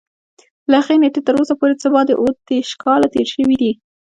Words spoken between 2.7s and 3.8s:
کاله تېر شوي دي.